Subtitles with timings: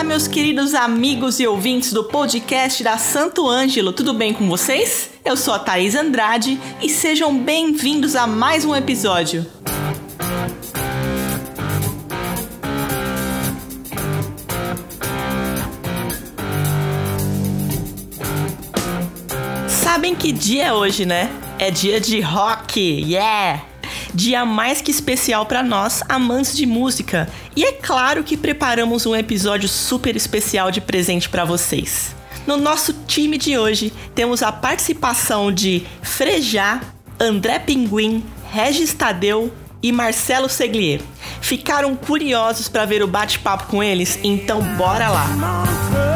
[0.00, 5.10] Olá, meus queridos amigos e ouvintes do podcast da Santo Ângelo, tudo bem com vocês?
[5.22, 9.44] Eu sou a Thaís Andrade e sejam bem-vindos a mais um episódio.
[19.68, 21.30] Sabem que dia é hoje, né?
[21.58, 23.66] É dia de rock, yeah!
[24.14, 27.28] Dia mais que especial para nós, amantes de música.
[27.56, 32.14] E é claro que preparamos um episódio super especial de presente para vocês.
[32.46, 36.80] No nosso time de hoje, temos a participação de Frejá,
[37.18, 41.00] André Pinguim, Regis Tadeu e Marcelo Seglier.
[41.40, 44.18] Ficaram curiosos para ver o bate-papo com eles?
[44.22, 45.26] Então bora lá!
[45.26, 46.09] Pinguim,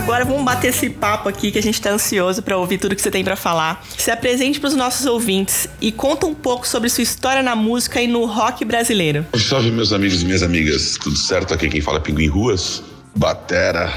[0.00, 3.02] Agora vamos bater esse papo aqui que a gente tá ansioso para ouvir tudo que
[3.02, 3.84] você tem para falar.
[3.98, 8.00] Se apresente para os nossos ouvintes e conta um pouco sobre sua história na música
[8.00, 9.26] e no rock brasileiro.
[9.36, 11.52] Salve meus amigos e minhas amigas, tudo certo?
[11.52, 12.82] Aqui quem fala é Pinguim Ruas,
[13.14, 13.92] batera,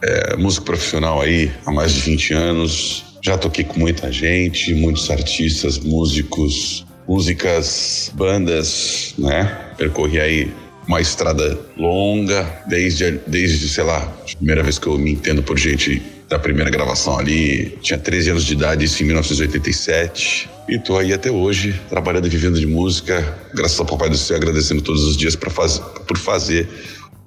[0.00, 3.04] é, músico profissional aí há mais de 20 anos.
[3.20, 9.46] Já toquei com muita gente, muitos artistas, músicos, músicas, bandas, né?
[9.76, 10.52] Percorri aí
[10.86, 15.58] uma estrada longa, desde, desde, sei lá, a primeira vez que eu me entendo por
[15.58, 20.48] gente da primeira gravação ali, tinha 13 anos de idade, isso em 1987.
[20.68, 24.36] E tô aí até hoje, trabalhando e vivendo de música, graças ao Papai do Céu,
[24.36, 26.68] agradecendo todos os dias faz, por fazer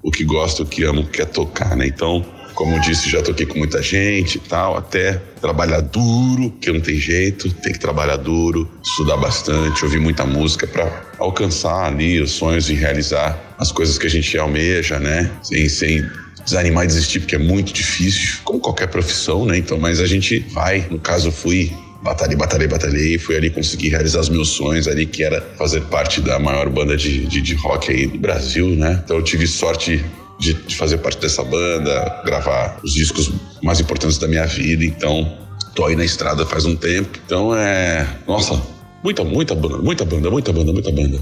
[0.01, 1.85] o que gosto, o que amo, que é tocar, né?
[1.85, 6.71] Então, como eu disse, já toquei com muita gente e tal, até trabalhar duro, que
[6.71, 12.21] não tem jeito, tem que trabalhar duro, estudar bastante, ouvir muita música para alcançar ali
[12.21, 15.29] os sonhos e realizar as coisas que a gente almeja, né?
[15.41, 16.05] Sem, sem
[16.43, 19.57] desanimar e desistir, porque é muito difícil, como qualquer profissão, né?
[19.57, 24.19] Então, mas a gente vai, no caso, fui batalhei, batalhei, batalhei, fui ali conseguir realizar
[24.19, 27.91] os meus sonhos ali, que era fazer parte da maior banda de, de, de rock
[27.91, 29.01] aí do Brasil, né?
[29.03, 30.03] Então eu tive sorte
[30.43, 33.31] de, de fazer parte dessa banda, gravar os discos
[33.63, 34.83] mais importantes da minha vida.
[34.83, 35.37] Então,
[35.73, 37.17] tô aí na estrada faz um tempo.
[37.25, 38.05] Então é.
[38.27, 38.61] Nossa,
[39.01, 41.19] muita, muita banda, muita banda, muita banda, muita banda.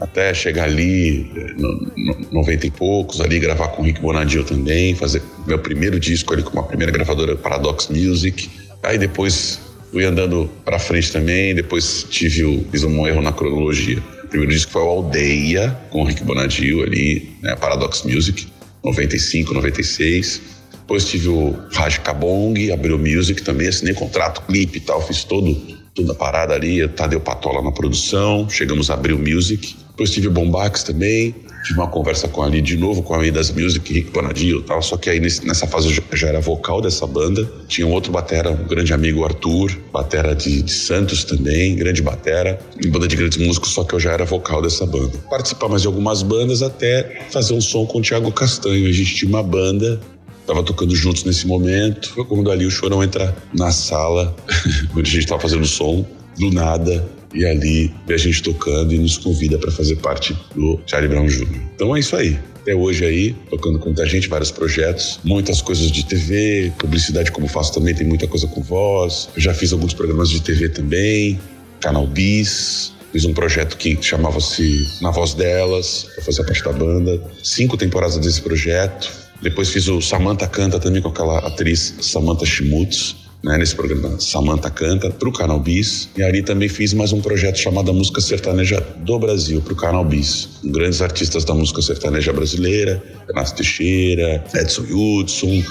[0.00, 4.94] Até chegar ali, no, no, 90 e poucos, ali gravar com o Rick Bonadio também,
[4.96, 8.50] fazer meu primeiro disco ali com uma primeira gravadora Paradox Music.
[8.82, 9.60] Aí depois
[9.92, 14.02] fui andando para frente também, depois tive o, fiz um erro na cronologia.
[14.24, 18.48] O primeiro disco foi o Aldeia, com o Rick Bonadio ali, né, Paradox Music.
[18.84, 20.40] 95, 96.
[20.72, 25.73] Depois tive o Raj Kabong, abriu Music também, assinei contrato, clipe e tal, fiz todo,
[25.94, 29.76] toda parada ali, Tadeu Patola na produção, chegamos a abrir o Music.
[29.90, 31.32] Depois tive Bombax também,
[31.64, 34.82] tive uma conversa com ali de novo com a das Music, Rick Bonadio e tal,
[34.82, 37.48] só que aí nessa fase eu já era vocal dessa banda.
[37.68, 42.58] Tinha um outro batera, um grande amigo Arthur, batera de, de Santos também, grande batera,
[42.84, 45.16] em banda de grandes músicos, só que eu já era vocal dessa banda.
[45.30, 48.88] Participar mais de algumas bandas até fazer um som com o Thiago Castanho.
[48.88, 50.00] A gente tinha uma banda
[50.46, 52.10] Tava tocando juntos nesse momento.
[52.10, 54.34] Foi quando ali o Chorão entra na sala,
[54.94, 56.06] onde a gente tava fazendo som,
[56.38, 60.80] do nada, e ali vê a gente tocando e nos convida para fazer parte do
[60.86, 61.60] Charlie Brown Jr.
[61.74, 62.38] Então é isso aí.
[62.60, 67.46] Até hoje aí, tocando com muita gente, vários projetos, muitas coisas de TV, publicidade como
[67.46, 69.28] faço também, tem muita coisa com voz.
[69.36, 71.38] Eu já fiz alguns programas de TV também,
[71.80, 77.22] Canal Bis, Fiz um projeto que chamava-se Na Voz Delas, para fazer parte da banda.
[77.44, 79.08] Cinco temporadas desse projeto.
[79.42, 84.70] Depois fiz o Samantha Canta também com aquela atriz Samantha Schmutz né, nesse programa Samantha
[84.70, 86.08] Canta, para o Canal Bis.
[86.16, 90.04] E ali também fiz mais um projeto chamado Música Sertaneja do Brasil, para o Canal
[90.04, 90.48] Bis.
[90.62, 95.62] Com grandes artistas da música sertaneja brasileira, Renato Teixeira, Edson Hudson,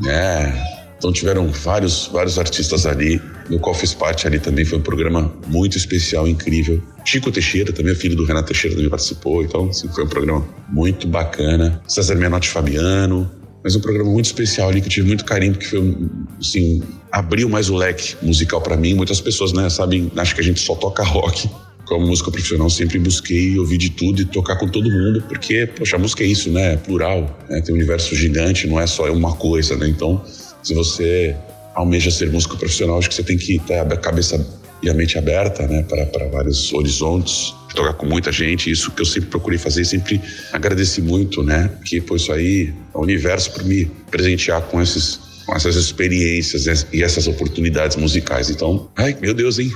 [0.00, 0.81] né?
[1.02, 3.20] Então tiveram vários, vários artistas ali,
[3.50, 4.64] no qual fiz parte ali também.
[4.64, 6.80] Foi um programa muito especial, incrível.
[7.04, 9.42] Chico Teixeira, também filho do Renato Teixeira, também participou.
[9.42, 11.82] Então, assim, foi um programa muito bacana.
[11.88, 13.28] César Menotti Fabiano,
[13.64, 15.96] mas um programa muito especial ali que eu tive muito carinho, porque foi,
[16.40, 18.94] assim, abriu mais o leque musical para mim.
[18.94, 21.50] Muitas pessoas, né, sabem, acham que a gente só toca rock.
[21.84, 25.96] Como música profissional, sempre busquei ouvir de tudo e tocar com todo mundo, porque, poxa,
[25.96, 26.74] a música é isso, né?
[26.74, 27.60] É plural, né?
[27.60, 29.88] tem um universo gigante, não é só uma coisa, né?
[29.88, 30.22] Então,
[30.62, 31.36] se você
[31.74, 34.44] almeja ser músico profissional, acho que você tem que ter a cabeça
[34.82, 38.70] e a mente aberta, né, para vários horizontes, tocar com muita gente.
[38.70, 40.20] Isso que eu sempre procurei fazer, sempre
[40.52, 45.56] agradeci muito, né, que foi isso aí, o universo para me presentear com esses com
[45.56, 48.48] essas experiências e essas oportunidades musicais.
[48.48, 49.72] Então, ai, meu Deus, hein?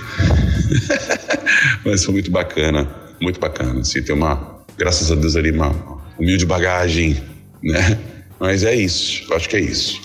[1.85, 2.89] Mas foi muito bacana,
[3.21, 3.81] muito bacana.
[3.81, 5.75] Assim, tem uma, graças a Deus ali, uma
[6.19, 7.21] humilde bagagem,
[7.65, 7.99] né?
[8.39, 10.01] Mas é isso, acho que é isso.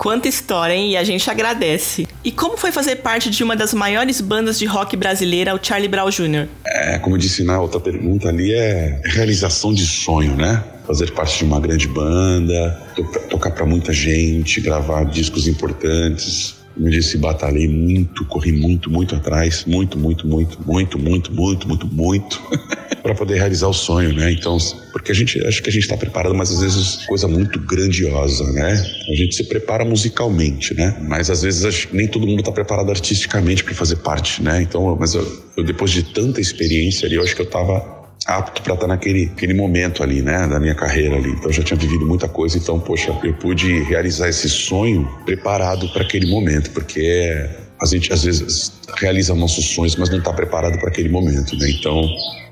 [0.00, 0.92] Quanta história, hein?
[0.92, 2.08] E a gente agradece.
[2.24, 5.90] E como foi fazer parte de uma das maiores bandas de rock brasileira, o Charlie
[5.90, 6.48] Brown Jr.?
[6.66, 10.64] É, como eu disse na outra pergunta ali, é realização de sonho, né?
[10.86, 12.80] Fazer parte de uma grande banda,
[13.28, 19.66] tocar para muita gente, gravar discos importantes, como disse, batalhei muito, corri muito, muito atrás,
[19.66, 22.42] muito, muito, muito, muito, muito, muito, muito, muito,
[23.02, 24.32] para poder realizar o sonho, né?
[24.32, 24.56] Então,
[24.90, 28.50] porque a gente acho que a gente está preparado, mas às vezes coisa muito grandiosa,
[28.52, 28.72] né?
[29.12, 30.96] A gente se prepara musicalmente, né?
[31.06, 34.62] Mas às vezes nem todo mundo está preparado artisticamente para fazer parte, né?
[34.62, 38.62] Então, mas eu, eu, depois de tanta experiência ali, eu acho que eu estava apto
[38.62, 41.30] para estar naquele aquele momento ali, né, da minha carreira ali.
[41.30, 45.88] Então eu já tinha vivido muita coisa, então poxa, eu pude realizar esse sonho preparado
[45.92, 47.48] para aquele momento, porque
[47.80, 51.70] a gente às vezes realiza nossos sonhos, mas não está preparado para aquele momento, né?
[51.70, 52.02] Então,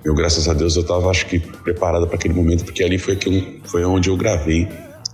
[0.04, 3.16] eu graças a Deus eu estava acho que preparado para aquele momento, porque ali foi
[3.16, 4.66] que foi onde eu gravei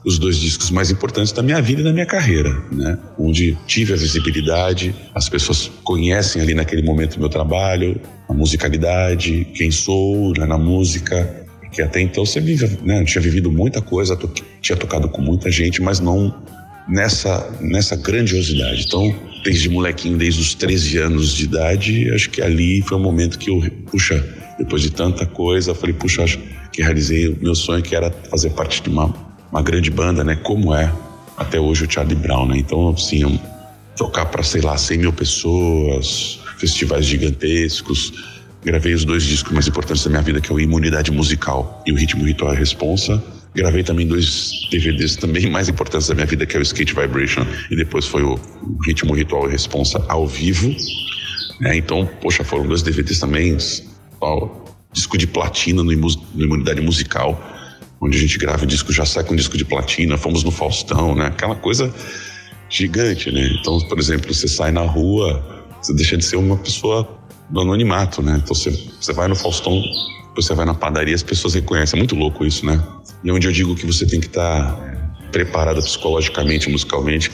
[0.05, 2.99] os dois discos mais importantes da minha vida e da minha carreira, né?
[3.19, 9.47] Onde tive a visibilidade, as pessoas conhecem ali naquele momento o meu trabalho, a musicalidade,
[9.55, 13.01] quem sou né, na música, porque até então você vive, né?
[13.01, 14.31] Eu tinha vivido muita coisa, to
[14.61, 16.35] tinha tocado com muita gente, mas não
[16.87, 18.85] nessa nessa grandiosidade.
[18.87, 23.39] Então, desde molequinho, desde os 13 anos de idade, acho que ali foi o momento
[23.39, 24.23] que eu, puxa,
[24.59, 26.39] depois de tanta coisa, falei, puxa, acho
[26.73, 29.24] que realizei o meu sonho que era fazer parte de uma
[29.55, 30.35] uma grande banda, né?
[30.35, 30.93] Como é
[31.37, 32.59] até hoje o Charlie Brown, né?
[32.59, 33.39] Então, assim,
[33.97, 38.13] tocar para, sei lá, 100 mil pessoas, festivais gigantescos.
[38.65, 41.93] Gravei os dois discos mais importantes da minha vida, que é o Imunidade Musical e
[41.93, 43.23] o Ritmo Ritual e Responsa.
[43.55, 47.47] Gravei também dois DVDs também mais importantes da minha vida, que é o Skate Vibration
[47.71, 48.37] e depois foi o
[48.85, 50.75] Ritmo Ritual e Responsa ao vivo.
[51.61, 51.77] Né?
[51.77, 53.57] Então, poxa, foram dois DVDs também,
[54.21, 54.49] ó,
[54.93, 57.54] disco de platina no Imunidade Musical
[58.01, 61.27] onde a gente grava disco, já sai com disco de platina, fomos no Faustão, né?
[61.27, 61.93] Aquela coisa
[62.69, 63.49] gigante, né?
[63.61, 65.43] Então, por exemplo, você sai na rua,
[65.81, 67.09] você deixa de ser uma pessoa
[67.49, 68.41] do anonimato, né?
[68.43, 68.71] Então você,
[69.01, 69.81] você vai no Faustão,
[70.35, 71.97] você vai na padaria, as pessoas reconhecem.
[71.97, 72.83] É muito louco isso, né?
[73.23, 77.31] E é onde eu digo que você tem que estar tá preparada psicologicamente, musicalmente,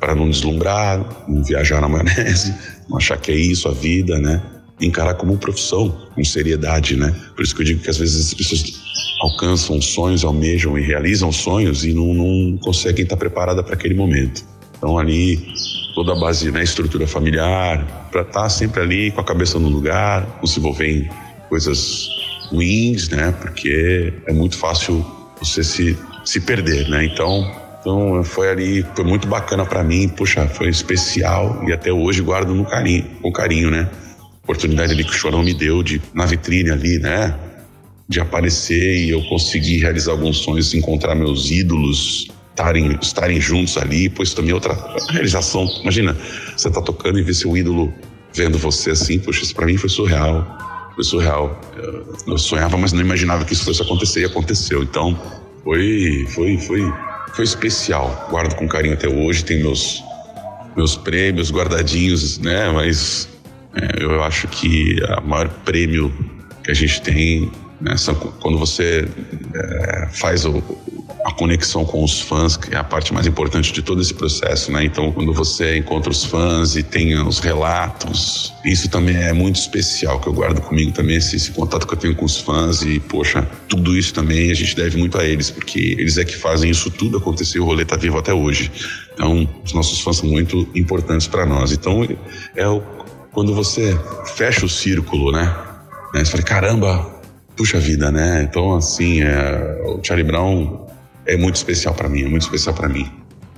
[0.00, 2.54] para não deslumbrar, não viajar na maionese,
[2.88, 4.42] não achar que é isso a vida, né?
[4.84, 7.14] Encarar como profissão, com seriedade, né?
[7.34, 8.62] Por isso que eu digo que às vezes as pessoas
[9.22, 14.44] alcançam sonhos, almejam e realizam sonhos e não, não conseguem estar preparada para aquele momento.
[14.76, 15.40] Então ali
[15.94, 20.38] toda a base, né, estrutura familiar, para estar sempre ali com a cabeça no lugar,
[20.38, 21.08] não se envolver em
[21.48, 22.08] coisas
[22.50, 23.32] ruins, né?
[23.40, 25.04] Porque é muito fácil
[25.38, 27.04] você se, se perder, né?
[27.04, 27.50] Então,
[27.80, 32.54] então foi ali, foi muito bacana para mim, puxa, foi especial e até hoje guardo
[32.54, 33.88] no carinho, com carinho, né?
[34.44, 37.34] Oportunidade ali que o Chorão me deu de na vitrine ali, né?
[38.08, 44.08] de aparecer e eu conseguir realizar alguns sonhos, encontrar meus ídolos, estarem, estarem juntos ali,
[44.08, 44.76] pois também é outra
[45.10, 45.66] realização.
[45.82, 46.16] Imagina,
[46.56, 47.92] você tá tocando e ver seu ídolo
[48.32, 50.58] vendo você assim, poxa, isso pra mim foi surreal.
[50.94, 51.60] Foi surreal.
[52.26, 54.82] Eu sonhava, mas não imaginava que isso fosse acontecer e aconteceu.
[54.82, 55.18] Então,
[55.64, 56.92] foi, foi, foi,
[57.32, 58.28] foi especial.
[58.30, 60.04] Guardo com carinho até hoje, tem meus,
[60.76, 62.70] meus prêmios guardadinhos, né?
[62.70, 63.28] Mas
[63.74, 66.12] é, eu acho que a maior prêmio
[66.62, 67.50] que a gente tem
[67.80, 67.96] né?
[68.40, 69.06] Quando você
[69.54, 70.62] é, faz o,
[71.26, 74.72] a conexão com os fãs, que é a parte mais importante de todo esse processo,
[74.72, 74.84] né?
[74.84, 80.18] Então, quando você encontra os fãs e tem os relatos, isso também é muito especial,
[80.18, 82.98] que eu guardo comigo também, esse, esse, contato que eu tenho com os fãs e,
[83.00, 86.70] poxa, tudo isso também a gente deve muito a eles, porque eles é que fazem
[86.70, 88.70] isso tudo acontecer o rolê tá vivo até hoje.
[89.12, 91.70] Então, os nossos fãs são muito importantes para nós.
[91.70, 92.06] Então,
[92.56, 92.82] é o,
[93.34, 95.44] quando você fecha o círculo, né?
[96.14, 96.24] né?
[96.24, 97.14] Você fala, caramba,
[97.56, 98.46] puxa vida, né?
[98.48, 100.86] Então, assim, é, o Charlie Brown
[101.26, 103.10] é muito especial para mim, é muito especial para mim.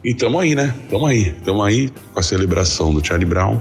[0.02, 0.74] E tamo aí, né?
[0.88, 3.60] Tamo aí, tamo aí com a celebração do Charlie Brown,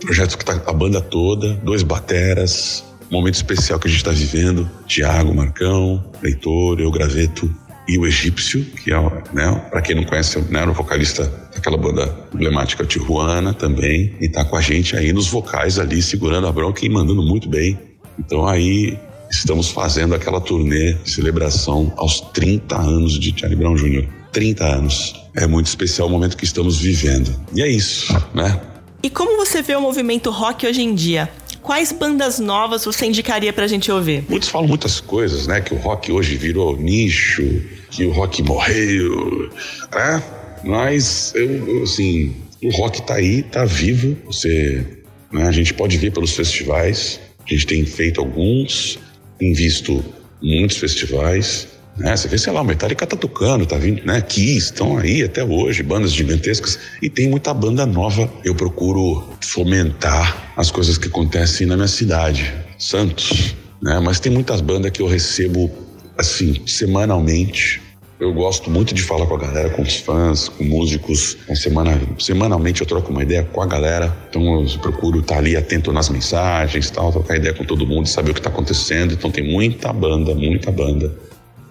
[0.00, 4.70] projeto que tá a banda toda, dois bateras, momento especial que a gente tá vivendo,
[4.86, 7.52] Tiago, Marcão, Leitor, eu, Graveto
[7.90, 9.00] e o Egípcio, que é,
[9.32, 14.44] né, para quem não conhece, né, o vocalista daquela banda emblemática Tijuana também, e tá
[14.44, 17.76] com a gente aí nos vocais ali, segurando a bronca e mandando muito bem.
[18.16, 18.96] Então aí
[19.28, 24.06] estamos fazendo aquela turnê de celebração aos 30 anos de Charlie Brown Jr.
[24.30, 25.14] 30 anos.
[25.34, 27.34] É muito especial o momento que estamos vivendo.
[27.52, 28.60] E é isso, né?
[29.02, 31.28] E como você vê o movimento rock hoje em dia?
[31.62, 34.24] Quais bandas novas você indicaria pra gente ouvir?
[34.28, 35.60] Muitos falam muitas coisas, né?
[35.60, 39.50] Que o rock hoje virou nicho, que o rock morreu,
[39.92, 40.22] né?
[40.64, 44.16] Mas eu, assim, o rock tá aí, tá vivo.
[44.26, 44.86] Você,
[45.32, 45.46] né?
[45.46, 47.20] A gente pode ver pelos festivais.
[47.46, 48.98] A gente tem feito alguns,
[49.38, 50.04] tem visto
[50.42, 51.68] muitos festivais,
[52.00, 52.16] Né?
[52.16, 54.22] Você vê, sei lá, o Metallica tá tocando, tá vindo, né?
[54.22, 56.78] Kiss estão aí até hoje, bandas gigantescas.
[57.02, 58.28] E tem muita banda nova.
[58.42, 64.00] Eu procuro fomentar as coisas que acontecem na minha cidade, Santos, né?
[64.00, 65.70] Mas tem muitas bandas que eu recebo,
[66.16, 67.82] assim, semanalmente
[68.18, 71.38] eu gosto muito de falar com a galera, com os fãs, com músicos.
[71.54, 74.14] Semana, semanalmente eu troco uma ideia com a galera.
[74.28, 78.32] Então eu procuro estar ali atento nas mensagens, tal, trocar ideia com todo mundo, saber
[78.32, 79.14] o que está acontecendo.
[79.14, 81.10] Então tem muita banda, muita banda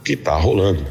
[0.10, 0.84] que tá rolando,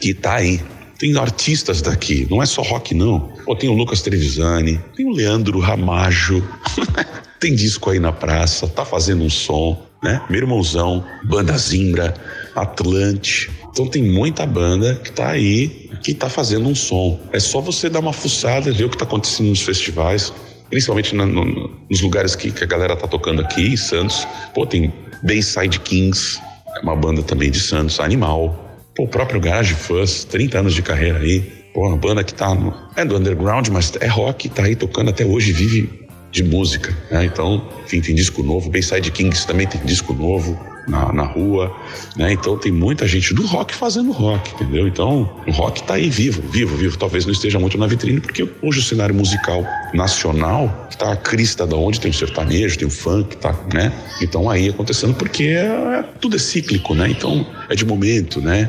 [0.00, 0.58] que tá aí.
[0.98, 3.20] Tem artistas daqui, não é só rock não.
[3.44, 6.42] Pô, tem o Lucas Trevisani, tem o Leandro Ramajo,
[7.38, 10.22] tem disco aí na praça, tá fazendo um som, né?
[10.30, 12.14] Meu irmãozão, Banda Zimbra,
[12.56, 17.20] Atlante, então tem muita banda que tá aí, que tá fazendo um som.
[17.34, 20.32] É só você dar uma fuçada, ver o que tá acontecendo nos festivais,
[20.70, 24.26] principalmente na, no, nos lugares que, que, a galera tá tocando aqui, Santos.
[24.54, 24.90] Pô, tem
[25.22, 26.40] Bayside Kings,
[26.82, 28.60] uma banda também de Santos, Animal.
[28.94, 31.40] Pô, o próprio Garage Fuzz, 30 anos de carreira aí.
[31.72, 35.10] Pô, uma banda que tá no, é do underground, mas é rock, tá aí tocando
[35.10, 36.96] até hoje, vive de música.
[37.10, 37.24] Né?
[37.24, 38.70] Então, enfim, tem disco novo.
[38.70, 41.74] Bayside Kings também tem disco novo na, na rua,
[42.16, 42.32] né?
[42.32, 44.86] Então tem muita gente do rock fazendo rock, entendeu?
[44.86, 46.96] Então o rock está aí vivo, vivo, vivo.
[46.98, 51.66] Talvez não esteja muito na vitrine, porque hoje o cenário musical nacional está a crista
[51.66, 53.92] da onde tem o sertanejo, tem o funk, tá, né?
[54.20, 57.08] Então aí acontecendo porque é, é, tudo é cíclico, né?
[57.10, 58.68] Então é de momento, né?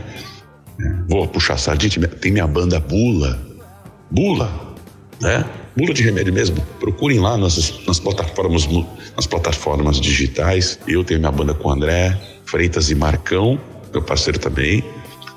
[0.79, 3.39] É, vou puxar a sardinha, tem minha banda Bula,
[4.11, 4.75] Bula,
[5.21, 5.45] né?
[5.75, 6.61] Bula de remédio mesmo.
[6.79, 8.67] Procurem lá nas, nas plataformas
[9.15, 10.79] nas plataformas digitais.
[10.87, 13.59] Eu tenho minha banda com o André Freitas e Marcão,
[13.91, 14.83] meu parceiro também,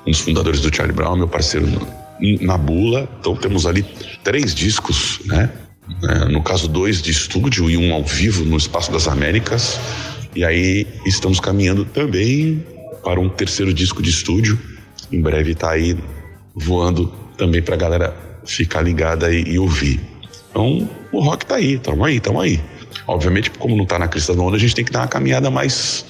[0.05, 1.67] um dos fundadores do Charlie Brown, meu parceiro
[2.41, 3.09] na Bula.
[3.19, 3.83] Então temos ali
[4.23, 5.49] três discos, né?
[6.03, 9.79] É, no caso, dois de estúdio e um ao vivo no Espaço das Américas.
[10.35, 12.63] E aí estamos caminhando também
[13.03, 14.59] para um terceiro disco de estúdio.
[15.11, 15.97] Em breve está aí
[16.53, 18.15] voando também para a galera
[18.45, 19.99] ficar ligada e, e, ouvir.
[20.59, 22.59] Então, o rock tá aí, tamo aí, tamo aí.
[23.07, 25.49] Obviamente, como não está na crista da onda, a gente tem que dar uma caminhada
[25.49, 26.05] mais,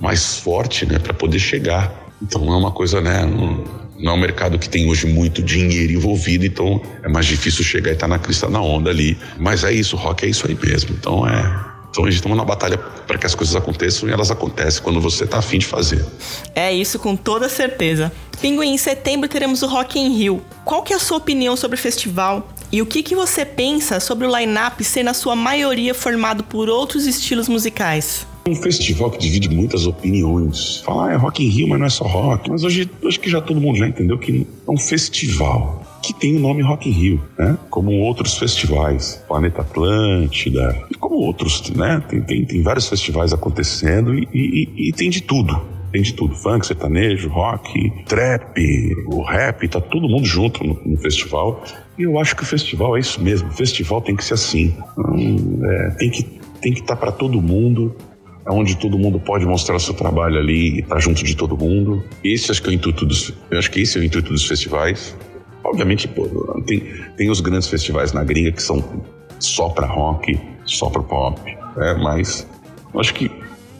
[0.00, 1.92] mais forte, né, para poder chegar.
[2.20, 3.62] Então é uma coisa, né, não,
[3.96, 7.90] não, é um mercado que tem hoje muito dinheiro envolvido, então é mais difícil chegar
[7.90, 9.16] e estar tá na crista da onda ali.
[9.38, 10.96] Mas é isso, o rock é isso aí mesmo.
[10.98, 14.28] Então é então a gente estamos na batalha para que as coisas aconteçam e elas
[14.28, 16.04] acontecem quando você está afim de fazer.
[16.52, 18.10] É isso, com toda certeza.
[18.40, 20.42] Pinguim, em setembro teremos o Rock in Rio.
[20.64, 22.48] Qual que é a sua opinião sobre o festival?
[22.74, 26.68] E o que, que você pensa sobre o line-up ser na sua maioria formado por
[26.68, 28.26] outros estilos musicais?
[28.48, 30.78] Um festival que divide muitas opiniões.
[30.84, 32.50] Falar ah, é Rock in Rio, mas não é só rock.
[32.50, 36.34] Mas hoje acho que já todo mundo já entendeu que é um festival que tem
[36.34, 37.56] o nome Rock in Rio, né?
[37.70, 42.02] Como outros festivais, Planeta Atlântida, e como outros, né?
[42.08, 46.34] Tem, tem, tem vários festivais acontecendo e, e, e tem de tudo tem de tudo:
[46.34, 48.60] funk, sertanejo, rock, trap,
[49.06, 51.62] o rap, tá todo mundo junto no, no, festival.
[51.96, 54.74] E eu acho que o festival é isso mesmo: o festival tem que ser assim.
[54.98, 56.24] Hum, é, tem que
[56.60, 57.94] tem que estar tá para todo mundo,
[58.48, 61.56] onde todo mundo pode mostrar o seu trabalho ali e estar tá junto de todo
[61.56, 62.02] mundo.
[62.24, 64.44] Esse acho que é o intuito dos, eu acho que esse é o intuito dos
[64.44, 65.16] festivais.
[65.62, 66.26] Obviamente, pô,
[66.66, 66.82] tem,
[67.16, 68.82] tem os grandes festivais na gringa que são
[69.38, 71.40] só para rock, só para pop,
[71.76, 71.94] né?
[72.02, 72.46] mas
[72.98, 73.30] acho que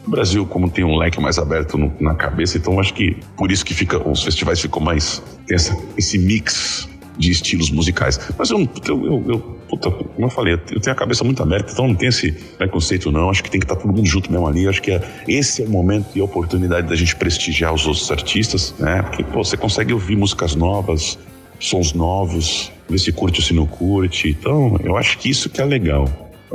[0.05, 3.51] o Brasil, como tem um leque mais aberto no, na cabeça, então acho que por
[3.51, 5.21] isso que fica, os festivais ficam mais.
[5.47, 8.19] tem essa, esse mix de estilos musicais.
[8.37, 11.71] Mas eu, eu, eu, eu puta, como eu falei, eu tenho a cabeça muito aberta,
[11.71, 13.29] então não tem esse preconceito, não.
[13.29, 14.67] Acho que tem que estar todo mundo junto mesmo ali.
[14.67, 18.11] Acho que é, esse é o momento e a oportunidade da gente prestigiar os outros
[18.11, 19.01] artistas, né?
[19.01, 21.17] Porque pô, você consegue ouvir músicas novas,
[21.59, 24.29] sons novos, ver se curte ou se não curte.
[24.29, 26.05] Então, eu acho que isso que é legal.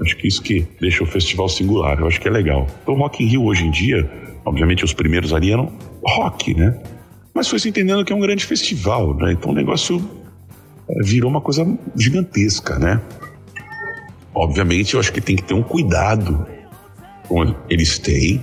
[0.01, 1.99] Acho que isso que deixa o festival singular.
[1.99, 2.67] Eu acho que é legal.
[2.83, 4.11] Então, Rock in Rio hoje em dia,
[4.45, 6.81] obviamente os primeiros ali eram rock, né?
[7.35, 9.33] Mas foi se entendendo que é um grande festival, né?
[9.33, 10.03] Então o negócio
[10.89, 11.67] é, virou uma coisa
[11.97, 13.01] gigantesca, né?
[14.35, 16.47] Obviamente, eu acho que tem que ter um cuidado
[17.29, 18.41] como eles têm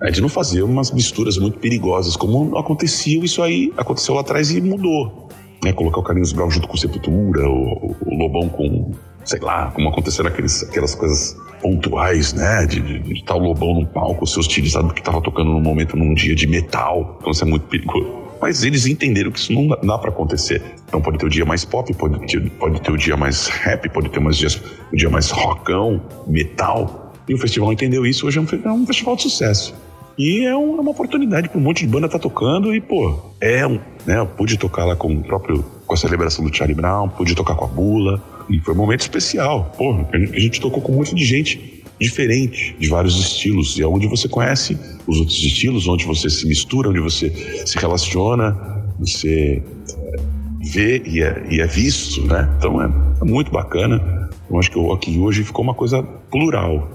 [0.00, 4.50] é, de não fazer umas misturas muito perigosas, como aconteceu isso aí, aconteceu lá atrás
[4.50, 5.28] e mudou.
[5.64, 5.72] Né?
[5.72, 8.92] Colocar o Carlinhos Brown junto com Sepultura, o, o Lobão com
[9.26, 12.64] sei lá, como aconteceram aqueles, aquelas coisas pontuais, né?
[12.64, 16.14] De, de, de tal lobão no palco, ser hostilizado porque tava tocando num momento, num
[16.14, 17.18] dia de metal.
[17.20, 18.24] Então isso é muito perigoso.
[18.40, 20.62] Mas eles entenderam que isso não dá, dá para acontecer.
[20.86, 23.88] Então pode ter o dia mais pop, pode ter, pode ter o dia mais rap,
[23.88, 24.60] pode ter mais dias,
[24.92, 27.12] o dia mais rockão, metal.
[27.28, 29.74] E o festival entendeu isso, hoje é um, é um festival de sucesso.
[30.18, 33.18] E é, um, é uma oportunidade para um monte de banda tá tocando e, pô,
[33.38, 34.18] é um, né?
[34.18, 37.54] Eu pude tocar lá com o próprio, com a celebração do Charlie Brown, pude tocar
[37.54, 39.72] com a Bula, e foi um momento especial.
[39.76, 43.86] Porra, a gente tocou com um monte de gente diferente de vários estilos e é
[43.86, 47.30] onde você conhece os outros estilos, onde você se mistura, onde você
[47.64, 48.52] se relaciona,
[48.98, 50.16] você eh,
[50.60, 52.48] vê e é, e é visto, né?
[52.58, 54.30] Então é, é, muito bacana.
[54.50, 56.88] Eu acho que o Rock hoje ficou uma coisa plural,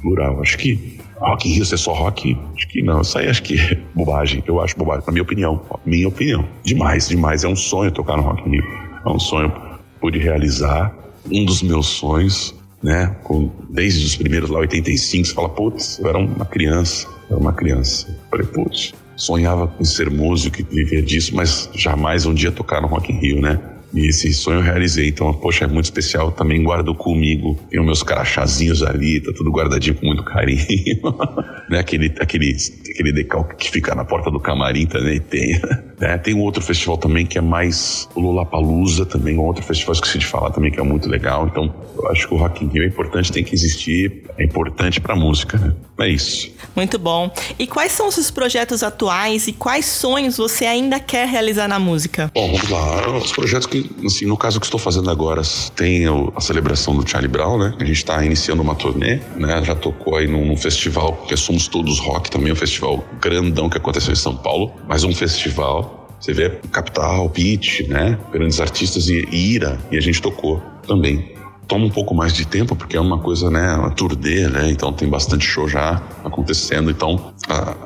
[0.00, 0.40] plural.
[0.40, 3.00] Acho que Rock in Rio ser só rock, acho que não.
[3.00, 4.42] Isso aí acho que é bobagem.
[4.46, 5.60] Eu acho bobagem, na minha opinião.
[5.84, 6.44] Minha opinião.
[6.64, 7.44] Demais, demais.
[7.44, 8.64] É um sonho tocar no Rock in Rio.
[9.04, 9.52] É um sonho
[10.00, 10.94] pude realizar.
[11.30, 13.16] Um dos meus sonhos né?
[13.22, 17.40] Com, desde os primeiros lá, 85, você fala, putz, eu era uma criança, eu era
[17.40, 18.08] uma criança.
[18.08, 22.80] Eu falei, putz, sonhava em ser músico e viver disso, mas jamais um dia tocar
[22.80, 23.60] no Rock in Rio, né?
[23.92, 25.08] E esse sonho eu realizei.
[25.08, 26.30] Então, poxa, é muito especial.
[26.30, 27.58] Também guardo comigo.
[27.70, 30.60] Tenho meus crachazinhos ali, tá tudo guardadinho com muito carinho.
[31.70, 31.78] né?
[31.78, 32.54] aquele, aquele,
[32.90, 35.58] aquele decalque que fica na porta do camarim também tem.
[36.00, 39.94] É, tem um outro festival também que é mais o Lollapalooza também, um outro festival
[39.94, 41.46] que esqueci de falar também que é muito legal.
[41.46, 45.00] Então, eu acho que o Rock in Rio é importante, tem que existir, é importante
[45.00, 45.74] para música, né?
[45.98, 46.50] É isso.
[46.76, 47.30] Muito bom.
[47.58, 51.78] E quais são os seus projetos atuais e quais sonhos você ainda quer realizar na
[51.78, 52.30] música?
[52.32, 53.16] Bom, vamos lá.
[53.18, 55.42] Os projetos que, assim, no caso que estou fazendo agora,
[55.74, 56.04] tem
[56.36, 57.74] a celebração do Charlie Brown, né?
[57.80, 59.60] A gente está iniciando uma turnê, né?
[59.64, 63.68] Já tocou aí num, num festival que é Somos Todos Rock também, um festival grandão
[63.68, 65.87] que aconteceu em São Paulo, mas um festival
[66.20, 68.18] você vê Capital, Pitch, né?
[68.32, 71.36] Grandes artistas e, Ira, e a gente tocou também.
[71.66, 73.74] Toma um pouco mais de tempo, porque é uma coisa, né?
[73.74, 74.70] Uma turnê, né?
[74.70, 76.90] Então tem bastante show já acontecendo.
[76.90, 77.34] Então,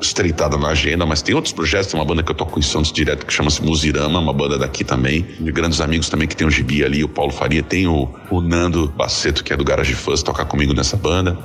[0.01, 1.91] estreitada na agenda, mas tem outros projetos.
[1.91, 4.85] Tem uma banda que eu toco em Santos direto que chama-se Musirama, uma banda daqui
[4.85, 8.09] também, de grandes amigos também que tem o Gibi ali, o Paulo Faria, tem o,
[8.31, 11.37] o Nando Baceto, que é do Garage Fuzz, toca comigo nessa banda.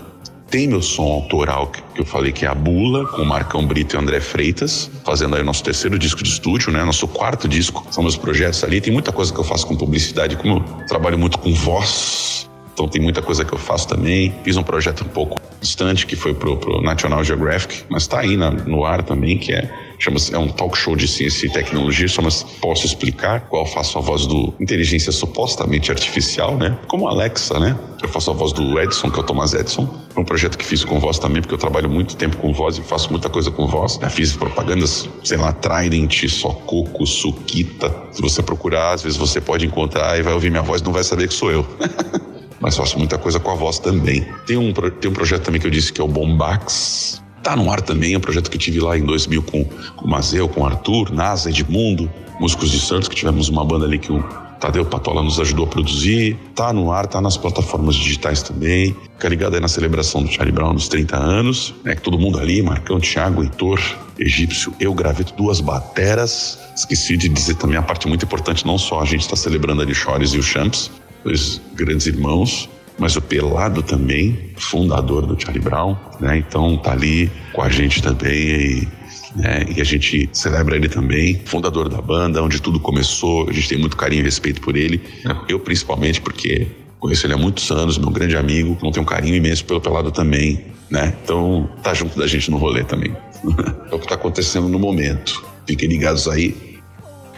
[0.50, 3.96] Tem meu som autoral, que eu falei que é a Bula, com o Marcão Brito
[3.96, 6.82] e André Freitas, fazendo aí nosso terceiro disco de estúdio, né?
[6.82, 7.86] Nosso quarto disco.
[7.90, 8.80] São meus projetos ali.
[8.80, 12.47] Tem muita coisa que eu faço com publicidade, como eu trabalho muito com voz,
[12.78, 14.32] então tem muita coisa que eu faço também.
[14.44, 18.36] Fiz um projeto um pouco distante que foi pro, pro National Geographic, mas está aí
[18.36, 19.68] na, no ar também, que é
[19.98, 24.00] chama-se é um talk show de ciência e tecnologia, chama-se Posso Explicar, qual faço a
[24.00, 26.78] voz do inteligência supostamente artificial, né?
[26.86, 27.76] Como Alexa, né?
[28.00, 29.92] Eu faço a voz do Edson, que é o Thomas Edison.
[30.14, 32.78] É um projeto que fiz com voz também, porque eu trabalho muito tempo com voz
[32.78, 33.98] e faço muita coisa com voz.
[34.00, 37.92] Já fiz propagandas, sei lá, Trident, Sococo, Suquita.
[38.12, 41.02] Se você procurar, às vezes você pode encontrar e vai ouvir minha voz não vai
[41.02, 41.66] saber que sou eu.
[42.60, 44.26] mas faço muita coisa com a voz também.
[44.46, 47.22] Tem um, tem um projeto também que eu disse que é o Bombax.
[47.42, 50.08] Tá no ar também, é um projeto que tive lá em 2000 com, com o
[50.08, 54.12] Mazeu, com o Arthur, Nasa, Edmundo, Músicos de Santos, que tivemos uma banda ali que
[54.12, 54.22] o
[54.58, 56.36] Tadeu Patola nos ajudou a produzir.
[56.54, 58.94] Tá no ar, tá nas plataformas digitais também.
[59.14, 61.94] Fica ligado aí na celebração do Charlie Brown nos 30 anos, né?
[61.94, 63.80] Que todo mundo ali, Marcão, Thiago, Heitor,
[64.18, 66.58] Egípcio, eu gravei duas bateras.
[66.76, 69.94] Esqueci de dizer também a parte muito importante, não só a gente está celebrando ali
[69.94, 70.90] Chores e o Champs,
[71.24, 76.38] dois grandes irmãos, mas o Pelado também, fundador do Charlie Brown, né?
[76.38, 78.88] Então tá ali com a gente também e,
[79.36, 79.64] né?
[79.76, 83.48] e a gente celebra ele também, fundador da banda, onde tudo começou.
[83.48, 85.40] A gente tem muito carinho e respeito por ele, né?
[85.48, 86.66] eu principalmente porque
[86.98, 90.10] conheço ele há muitos anos, meu grande amigo, não tenho um carinho imenso pelo Pelado
[90.10, 91.14] também, né?
[91.22, 93.16] Então tá junto da gente no rolê também.
[93.90, 95.44] é o que tá acontecendo no momento.
[95.66, 96.80] Fiquem ligados aí.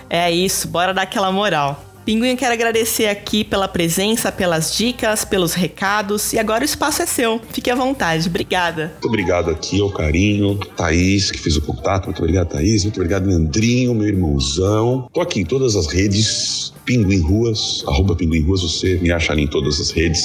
[0.09, 1.89] É isso, bora dar aquela moral.
[2.11, 6.33] Pinguim, quero agradecer aqui pela presença, pelas dicas, pelos recados.
[6.33, 7.40] E agora o espaço é seu.
[7.53, 8.27] Fique à vontade.
[8.27, 8.88] Obrigada.
[8.94, 10.57] Muito obrigado aqui ao carinho.
[10.77, 12.07] Thaís, que fez o contato.
[12.07, 12.83] Muito obrigado, Thaís.
[12.83, 15.09] Muito obrigado, Leandrinho, meu irmãozão.
[15.12, 16.73] Tô aqui em todas as redes.
[16.85, 18.62] Pinguim Ruas, arroba Pinguim Ruas.
[18.62, 20.20] Você me acha ali em todas as redes.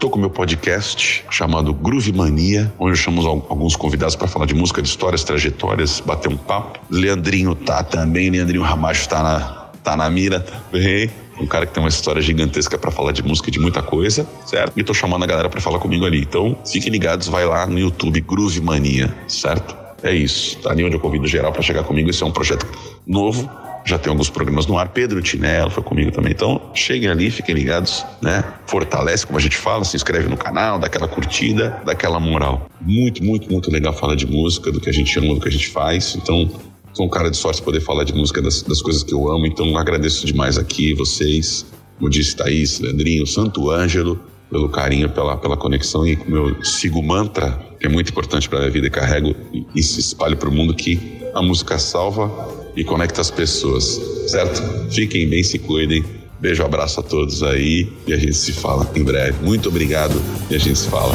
[0.00, 4.54] Tô com meu podcast chamado Groove Mania, onde eu chamo alguns convidados para falar de
[4.56, 6.80] música, de histórias, trajetórias, bater um papo.
[6.90, 11.10] Leandrinho tá também, Leandrinho Ramacho tá na tá na mira também.
[11.40, 14.78] Um cara que tem uma história gigantesca para falar de música de muita coisa, certo?
[14.78, 16.20] E tô chamando a galera para falar comigo ali.
[16.20, 19.76] Então, fiquem ligados, vai lá no YouTube Groove Mania, certo?
[20.02, 20.58] É isso.
[20.58, 22.10] Tá ali onde eu convido geral para chegar comigo.
[22.10, 22.66] Esse é um projeto
[23.06, 23.48] novo.
[23.84, 24.88] Já tem alguns programas no ar.
[24.88, 26.32] Pedro Tinello foi comigo também.
[26.32, 28.44] Então, cheguem ali, fiquem ligados, né?
[28.66, 32.68] Fortalece, como a gente fala, se inscreve no canal, dá aquela curtida, dá aquela moral.
[32.80, 35.52] Muito, muito, muito legal falar de música, do que a gente ama, do que a
[35.52, 36.14] gente faz.
[36.14, 36.48] Então,
[36.92, 39.46] Sou um cara de sorte poder falar de música das, das coisas que eu amo,
[39.46, 41.64] então agradeço demais aqui vocês,
[41.98, 46.98] como disse Thaís, Leandrinho, Santo Ângelo, pelo carinho, pela, pela conexão e como eu sigo
[46.98, 50.00] o mantra, que é muito importante para a minha vida e carrego e, e se
[50.00, 52.30] espalho para o mundo que a música salva
[52.76, 54.62] e conecta as pessoas, certo?
[54.92, 56.04] Fiquem bem, se cuidem.
[56.38, 59.42] Beijo, abraço a todos aí e a gente se fala em breve.
[59.42, 61.14] Muito obrigado e a gente se fala.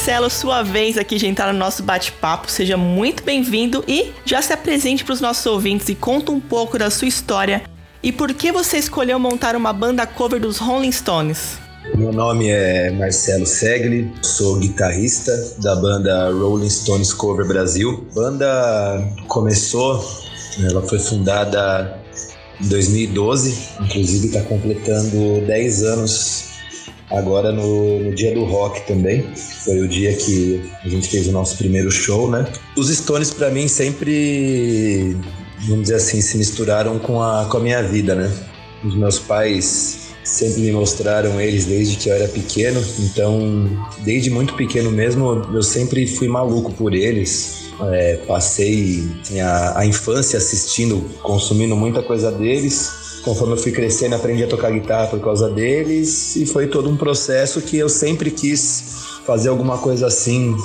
[0.00, 2.50] Marcelo, sua vez aqui de entrar no nosso bate-papo.
[2.50, 6.78] Seja muito bem-vindo e já se apresente para os nossos ouvintes e conta um pouco
[6.78, 7.64] da sua história
[8.02, 11.58] e por que você escolheu montar uma banda cover dos Rolling Stones.
[11.94, 18.06] Meu nome é Marcelo Segli, sou guitarrista da banda Rolling Stones Cover Brasil.
[18.10, 20.02] A banda começou,
[20.64, 22.00] ela foi fundada
[22.58, 26.49] em 2012, inclusive está completando 10 anos
[27.10, 29.24] agora no, no, dia do rock também.
[29.64, 32.46] Foi o dia que a gente fez o nosso primeiro show, né?
[32.76, 35.16] Os Stones para mim sempre,
[35.66, 38.32] vamos dizer assim, se misturaram com a, com a minha vida, né?
[38.84, 43.68] Os meus pais sempre me mostraram eles desde que eu era pequeno, então
[44.04, 47.58] desde muito pequeno mesmo eu sempre fui maluco por eles.
[47.92, 49.08] É, passei
[49.42, 54.70] a, a infância assistindo, consumindo muita coisa deles Conforme eu fui crescendo, aprendi a tocar
[54.70, 59.78] guitarra por causa deles e foi todo um processo que eu sempre quis fazer alguma
[59.78, 60.56] coisa assim,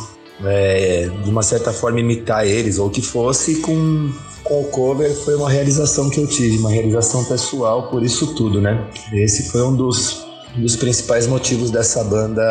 [0.43, 4.11] é, de uma certa forma imitar eles ou que fosse com
[4.45, 8.61] com o cover foi uma realização que eu tive, uma realização pessoal por isso tudo,
[8.61, 8.87] né?
[9.11, 10.23] Esse foi um dos,
[10.55, 12.43] um dos principais motivos dessa banda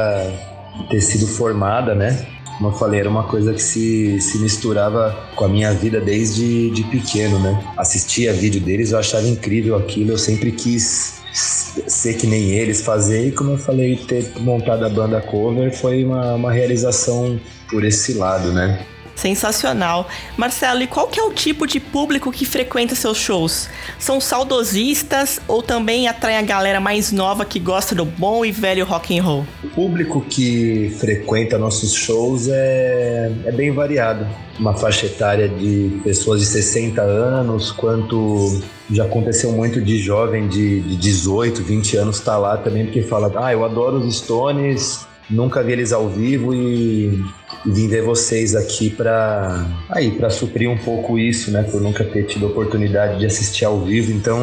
[0.90, 2.26] ter sido formada, né?
[2.56, 6.70] Como eu falei, era uma coisa que se, se misturava com a minha vida desde
[6.70, 7.62] de pequeno, né?
[7.76, 13.26] Assistia vídeo deles, eu achava incrível aquilo, eu sempre quis ser que nem eles, fazer,
[13.26, 18.14] e como eu falei, ter montado a banda cover foi uma, uma realização por esse
[18.14, 18.86] lado, né?
[19.14, 20.08] Sensacional.
[20.36, 23.68] Marcelo, e qual que é o tipo de público que frequenta seus shows?
[23.98, 28.84] São saudosistas ou também atrai a galera mais nova que gosta do bom e velho
[28.84, 29.46] rock and roll?
[29.62, 34.26] O público que frequenta nossos shows é, é bem variado.
[34.58, 40.80] Uma faixa etária de pessoas de 60 anos, quanto já aconteceu muito de jovem de,
[40.80, 45.06] de 18, 20 anos estar tá lá também, porque fala, ah, eu adoro os Stones,
[45.30, 47.22] nunca vi eles ao vivo e
[47.66, 51.62] vim ver vocês aqui para aí para suprir um pouco isso, né?
[51.62, 54.12] Por nunca ter tido oportunidade de assistir ao vivo.
[54.12, 54.38] Então,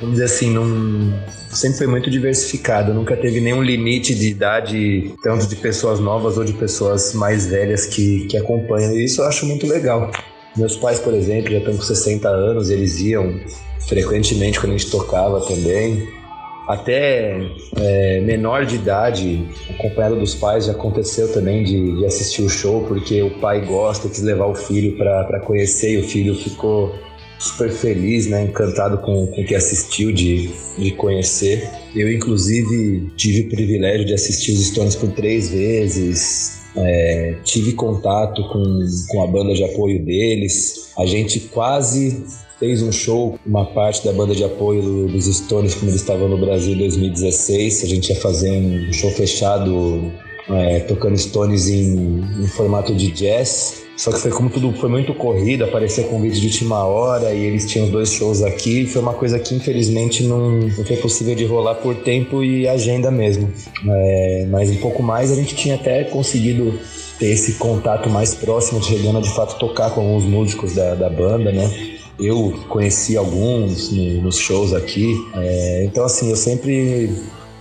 [0.00, 1.12] vamos dizer assim, não
[1.50, 6.44] sempre foi muito diversificado, nunca teve nenhum limite de idade, tanto de pessoas novas ou
[6.44, 8.92] de pessoas mais velhas que, que acompanham.
[8.92, 10.10] E isso eu acho muito legal.
[10.56, 13.40] Meus pais, por exemplo, já estão com 60 anos, eles iam
[13.88, 16.23] frequentemente quando a gente tocava também
[16.68, 17.40] até
[17.76, 22.84] é, menor de idade, acompanhado dos pais, já aconteceu também de, de, assistir o show,
[22.86, 26.94] porque o pai gosta, quis levar o filho para conhecer e o filho ficou
[27.38, 31.68] super feliz, né, encantado com, com o que assistiu, de, de conhecer.
[31.94, 38.42] Eu, inclusive, tive o privilégio de assistir os Stones por três vezes, é, tive contato
[38.48, 40.90] com, com a banda de apoio deles.
[40.98, 42.24] A gente quase
[42.64, 46.38] fez um show, uma parte da banda de apoio dos Stones, como eles estavam no
[46.38, 47.84] Brasil em 2016.
[47.84, 50.10] A gente ia fazer um show fechado,
[50.48, 53.84] é, tocando Stones em, em formato de jazz.
[53.98, 57.64] Só que foi como tudo foi muito corrido, apareceu convite de última hora e eles
[57.66, 58.86] tinham dois shows aqui.
[58.86, 63.10] Foi uma coisa que infelizmente não, não foi possível de rolar por tempo e agenda
[63.10, 63.52] mesmo.
[63.86, 66.76] É, mas um pouco mais a gente tinha até conseguido
[67.18, 71.08] ter esse contato mais próximo, chegando a de fato tocar com alguns músicos da, da
[71.08, 71.93] banda, né?
[72.18, 77.10] Eu conheci alguns no, nos shows aqui, é, então assim, eu sempre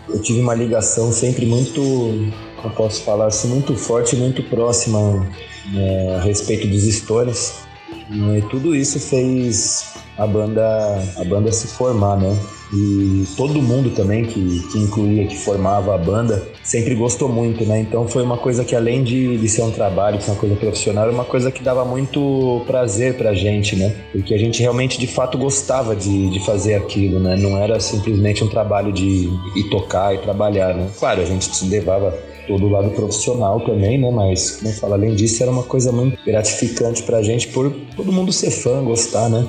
[0.09, 1.81] eu tive uma ligação sempre muito,
[2.61, 5.27] como posso falar assim, muito forte, muito próxima
[5.75, 7.53] é, a respeito dos Stones.
[8.11, 12.37] E tudo isso fez a banda, a banda se formar, né?
[12.73, 17.79] E todo mundo também que, que incluía, que formava a banda, sempre gostou muito, né?
[17.79, 20.55] Então foi uma coisa que além de, de ser um trabalho, de ser uma coisa
[20.55, 23.95] profissional, era uma coisa que dava muito prazer pra gente, né?
[24.11, 27.35] Porque a gente realmente de fato gostava de, de fazer aquilo, né?
[27.35, 30.89] Não era simplesmente um trabalho de ir tocar e trabalhar, né?
[30.97, 32.11] Claro, a gente levava
[32.47, 34.09] todo o lado profissional também, né?
[34.09, 38.11] Mas, como eu falo, além disso, era uma coisa muito gratificante pra gente por todo
[38.11, 39.47] mundo ser fã, gostar, né?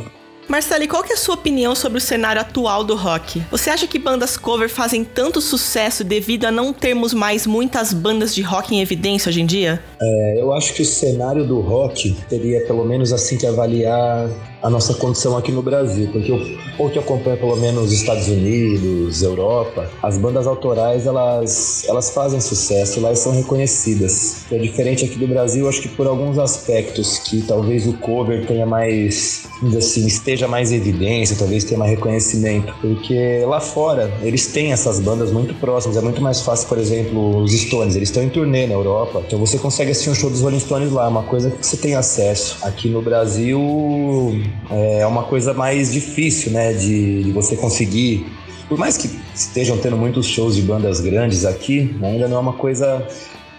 [0.48, 3.42] Marcelo, qual que é a sua opinião sobre o cenário atual do rock?
[3.50, 8.34] Você acha que bandas cover fazem tanto sucesso devido a não termos mais muitas bandas
[8.34, 9.82] de rock em evidência hoje em dia?
[10.00, 14.28] É, eu acho que o cenário do rock teria pelo menos assim que avaliar
[14.64, 16.40] a nossa condição aqui no Brasil, porque eu,
[16.78, 22.98] ou que acompanho pelo menos Estados Unidos, Europa, as bandas autorais elas, elas fazem sucesso
[22.98, 24.46] lá e são reconhecidas.
[24.50, 28.64] É diferente aqui do Brasil, acho que por alguns aspectos que talvez o cover tenha
[28.64, 29.46] mais,
[29.76, 35.30] assim, esteja mais evidência, talvez tenha mais reconhecimento, porque lá fora eles têm essas bandas
[35.30, 38.72] muito próximas, é muito mais fácil, por exemplo, os Stones, eles estão em turnê na
[38.72, 41.76] Europa, então você consegue assistir um show dos Rolling Stones lá, uma coisa que você
[41.76, 42.56] tem acesso.
[42.62, 43.60] Aqui no Brasil
[44.70, 46.72] é uma coisa mais difícil, né?
[46.72, 48.26] De, de você conseguir.
[48.68, 52.54] Por mais que estejam tendo muitos shows de bandas grandes aqui, ainda não é uma
[52.54, 53.06] coisa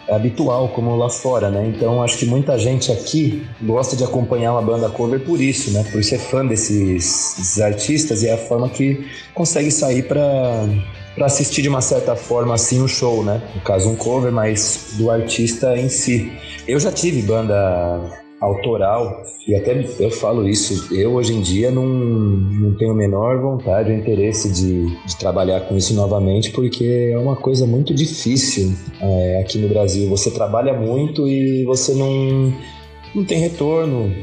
[0.10, 1.68] habitual como lá fora, né?
[1.68, 5.84] Então acho que muita gente aqui gosta de acompanhar uma banda cover por isso, né?
[5.92, 10.68] Por ser fã desses, desses artistas e é a forma que consegue sair para
[11.16, 13.42] para assistir de uma certa forma assim o um show, né?
[13.56, 16.32] No caso um cover, mas do artista em si.
[16.68, 21.86] Eu já tive banda autoral e até eu falo isso eu hoje em dia não,
[21.86, 27.18] não tenho a menor vontade ou interesse de, de trabalhar com isso novamente porque é
[27.18, 30.10] uma coisa muito difícil é, aqui no Brasil.
[30.10, 32.54] Você trabalha muito e você não
[33.14, 34.14] não tem retorno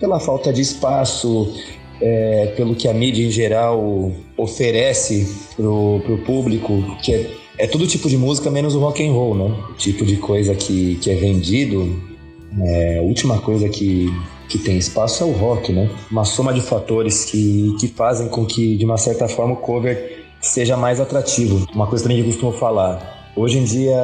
[0.00, 1.52] pela falta de espaço
[2.00, 7.86] é, pelo que a mídia em geral oferece pro, pro público que é, é todo
[7.86, 9.54] tipo de música menos o rock and roll né?
[9.70, 12.17] O tipo de coisa que, que é vendido
[12.62, 14.12] é, a última coisa que,
[14.48, 15.90] que tem espaço é o rock, né?
[16.10, 20.26] Uma soma de fatores que, que fazem com que, de uma certa forma, o cover
[20.40, 21.66] seja mais atrativo.
[21.74, 23.32] Uma coisa também que eu costumo falar.
[23.36, 23.96] Hoje em dia,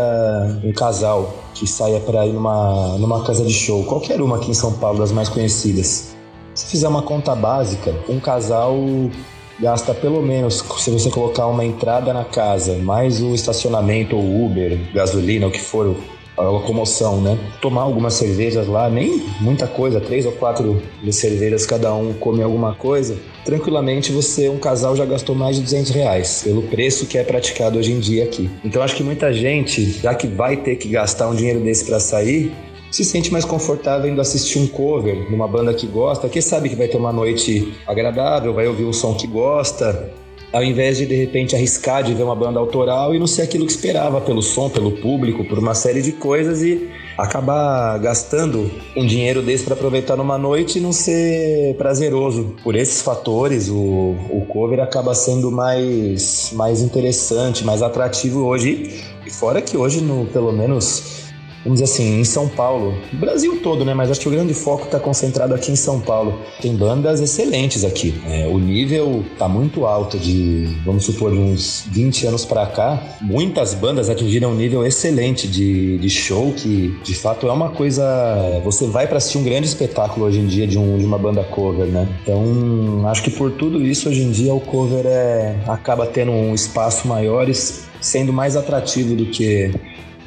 [0.63, 4.55] um casal que saia para ir numa, numa casa de show, qualquer uma aqui em
[4.55, 6.15] São Paulo, das mais conhecidas,
[6.55, 8.77] se fizer uma conta básica, um casal
[9.59, 14.79] gasta pelo menos, se você colocar uma entrada na casa, mais o estacionamento ou Uber,
[14.93, 15.97] gasolina, o que for,
[16.37, 17.39] a locomoção, né?
[17.61, 22.75] Tomar algumas cervejas lá, nem muita coisa, três ou quatro cervejas cada um come alguma
[22.75, 23.17] coisa.
[23.45, 27.79] Tranquilamente você, um casal, já gastou mais de 200 reais pelo preço que é praticado
[27.79, 28.51] hoje em dia aqui.
[28.65, 32.01] Então acho que muita gente, já que vai ter que gastar um dinheiro desse para
[32.01, 32.53] sair,
[32.91, 36.77] se sente mais confortável indo assistir um cover numa banda que gosta, que sabe que
[36.77, 40.13] vai ter uma noite agradável, vai ouvir o som que gosta,
[40.55, 43.67] ao invés de de repente arriscar de ver uma banda autoral e não ser aquilo
[43.67, 46.89] que esperava pelo som, pelo público, por uma série de coisas e
[47.19, 52.55] acabar gastando um dinheiro desse para aproveitar numa noite e não ser prazeroso.
[52.63, 59.03] Por esses fatores, o, o cover acaba sendo mais, mais interessante, mais atrativo hoje.
[59.27, 61.24] E fora que hoje, no, pelo menos
[61.65, 63.95] vamos dizer assim, em São Paulo, Brasil todo, né?
[63.95, 66.39] Mas acho que o grande foco está concentrado aqui em São Paulo.
[66.61, 68.15] Tem bandas excelentes aqui.
[68.27, 73.03] É, o nível tá muito alto de, vamos supor, uns 20 anos para cá.
[73.21, 78.05] Muitas bandas atingiram um nível excelente de, de show, que de fato é uma coisa.
[78.65, 81.43] Você vai para assistir um grande espetáculo hoje em dia de, um, de uma banda
[81.43, 82.07] cover, né?
[82.23, 86.55] Então, acho que por tudo isso, hoje em dia, o cover é, acaba tendo um
[86.55, 89.73] espaço maior e sendo mais atrativo do que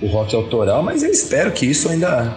[0.02, 2.36] o rock autoral, mas eu espero que isso ainda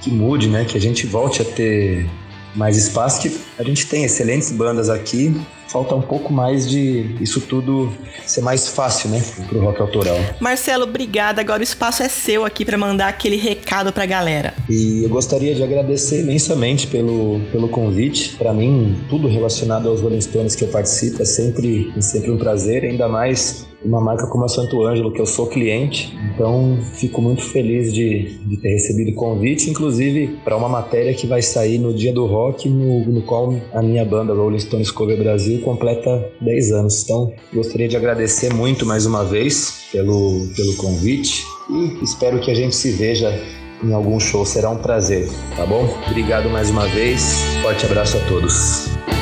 [0.00, 0.64] que mude, né?
[0.64, 2.08] Que a gente volte a ter
[2.54, 5.34] mais espaço, que a gente tem excelentes bandas aqui,
[5.68, 7.92] falta um pouco mais de isso tudo
[8.26, 10.16] ser mais fácil, né, pro rock autoral.
[10.40, 11.40] Marcelo, obrigada.
[11.40, 14.52] Agora o espaço é seu aqui para mandar aquele recado pra galera.
[14.68, 18.36] E eu gostaria de agradecer imensamente pelo, pelo convite.
[18.36, 22.36] Para mim, tudo relacionado aos Rolling Stones que eu participo é sempre, é sempre um
[22.36, 26.16] prazer, ainda mais uma marca como a Santo Ângelo, que eu sou cliente.
[26.34, 31.26] Então, fico muito feliz de, de ter recebido o convite, inclusive para uma matéria que
[31.26, 35.18] vai sair no dia do rock, no, no qual a minha banda Rolling Stones Cover
[35.18, 37.02] Brasil completa 10 anos.
[37.02, 42.54] Então, gostaria de agradecer muito mais uma vez pelo, pelo convite e espero que a
[42.54, 43.32] gente se veja
[43.82, 44.44] em algum show.
[44.44, 45.86] Será um prazer, tá bom?
[46.08, 47.42] Obrigado mais uma vez.
[47.62, 49.19] Forte abraço a todos.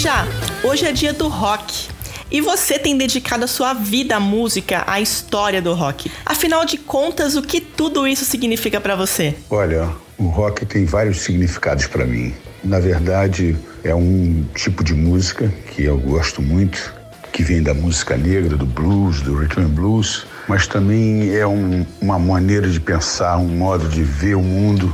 [0.00, 0.26] Frejá,
[0.64, 1.90] hoje é dia do rock.
[2.30, 6.10] E você tem dedicado a sua vida à música, à história do rock.
[6.24, 9.34] Afinal de contas, o que tudo isso significa para você?
[9.50, 12.32] Olha, o rock tem vários significados para mim.
[12.64, 16.94] Na verdade, é um tipo de música que eu gosto muito,
[17.30, 21.84] que vem da música negra, do blues, do rhythm and blues, mas também é um,
[22.00, 24.90] uma maneira de pensar, um modo de ver o mundo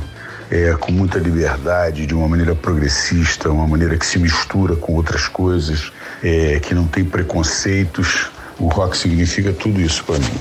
[0.49, 5.27] é, com muita liberdade, de uma maneira progressista, uma maneira que se mistura com outras
[5.27, 5.91] coisas,
[6.23, 8.29] é, que não tem preconceitos.
[8.59, 10.39] O rock significa tudo isso para mim.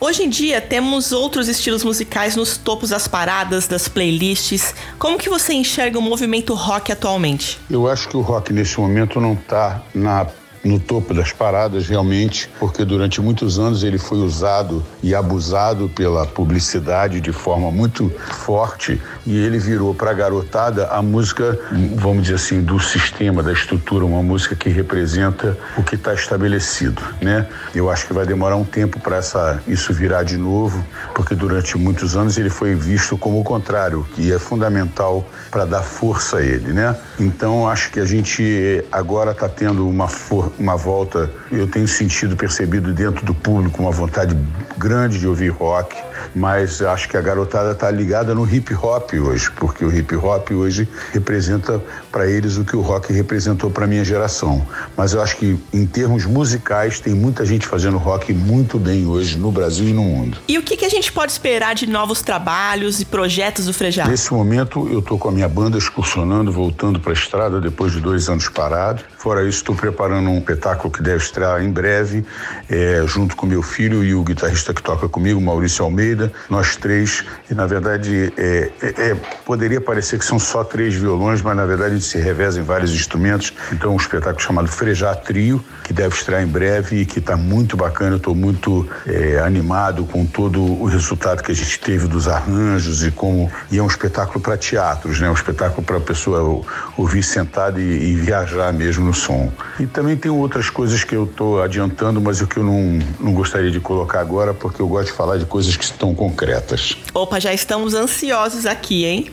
[0.00, 4.74] Hoje em dia temos outros estilos musicais nos topos das paradas, das playlists.
[4.98, 7.58] Como que você enxerga o movimento rock atualmente?
[7.70, 10.26] Eu acho que o rock nesse momento não está na
[10.64, 16.26] no topo das paradas realmente, porque durante muitos anos ele foi usado e abusado pela
[16.26, 18.10] publicidade de forma muito
[18.44, 21.58] forte e ele virou para a garotada a música,
[21.96, 27.02] vamos dizer assim, do sistema, da estrutura, uma música que representa o que está estabelecido,
[27.20, 27.46] né?
[27.74, 29.20] Eu acho que vai demorar um tempo para
[29.66, 34.32] isso virar de novo, porque durante muitos anos ele foi visto como o contrário, que
[34.32, 36.96] é fundamental para dar força a ele, né?
[37.18, 42.36] Então acho que a gente agora está tendo uma força uma volta, eu tenho sentido,
[42.36, 44.36] percebido dentro do público uma vontade
[44.76, 45.96] grande de ouvir rock,
[46.34, 50.50] mas acho que a garotada está ligada no hip hop hoje, porque o hip hop
[50.52, 54.66] hoje representa para eles o que o rock representou para minha geração.
[54.96, 59.38] Mas eu acho que em termos musicais tem muita gente fazendo rock muito bem hoje
[59.38, 60.38] no Brasil e no mundo.
[60.46, 64.06] E o que, que a gente pode esperar de novos trabalhos e projetos do Frejá?
[64.06, 68.00] Nesse momento eu estou com a minha banda excursionando, voltando para a estrada depois de
[68.00, 69.02] dois anos parado.
[69.18, 72.24] Fora isso, estou preparando um espetáculo que deve estrear em breve,
[72.68, 76.13] é, junto com meu filho e o guitarrista que toca comigo, Maurício Almeida.
[76.48, 81.42] Nós três, e na verdade é, é, é poderia parecer que são só três violões,
[81.42, 83.52] mas na verdade se reveza em vários instrumentos.
[83.72, 87.76] Então, um espetáculo chamado Frejá Trio, que deve estrear em breve e que está muito
[87.76, 88.16] bacana.
[88.16, 93.10] Estou muito é, animado com todo o resultado que a gente teve dos arranjos e
[93.10, 93.50] como.
[93.70, 95.28] E é um espetáculo para teatros, né?
[95.30, 96.64] Um espetáculo para a pessoa
[96.96, 99.52] ouvir sentada e, e viajar mesmo no som.
[99.78, 103.32] E também tem outras coisas que eu estou adiantando, mas o que eu não, não
[103.32, 106.96] gostaria de colocar agora, porque eu gosto de falar de coisas que estão concretas.
[107.12, 109.32] Opa, já estamos ansiosos aqui, hein?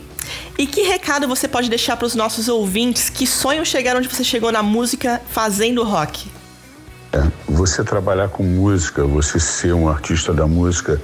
[0.58, 4.24] E que recado você pode deixar para os nossos ouvintes que sonham chegar onde você
[4.24, 6.30] chegou na música fazendo rock?
[7.12, 11.00] É, você trabalhar com música, você ser um artista da música,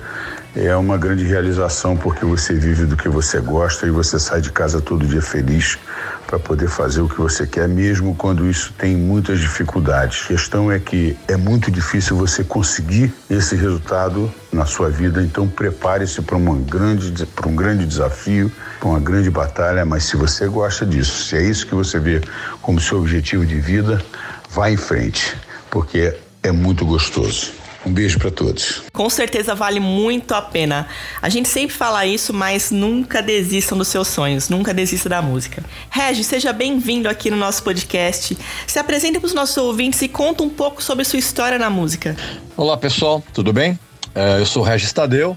[0.56, 4.50] é uma grande realização porque você vive do que você gosta e você sai de
[4.50, 5.78] casa todo dia feliz
[6.26, 10.24] para poder fazer o que você quer, mesmo quando isso tem muitas dificuldades.
[10.24, 15.48] A questão é que é muito difícil você conseguir esse resultado na sua vida, então
[15.48, 20.46] prepare-se para uma grande para um grande desafio, para uma grande batalha, mas se você
[20.48, 22.20] gosta disso, se é isso que você vê
[22.60, 24.02] como seu objetivo de vida,
[24.50, 25.36] vá em frente,
[25.70, 27.57] porque é muito gostoso.
[27.86, 28.82] Um beijo para todos.
[28.92, 30.88] Com certeza vale muito a pena.
[31.22, 35.64] A gente sempre fala isso, mas nunca desistam dos seus sonhos, nunca desista da música.
[35.88, 38.36] Regis, seja bem-vindo aqui no nosso podcast.
[38.66, 42.16] Se apresente para os nossos ouvintes e conta um pouco sobre sua história na música.
[42.56, 43.78] Olá, pessoal, tudo bem?
[44.14, 45.36] É, eu sou Regis Tadeu,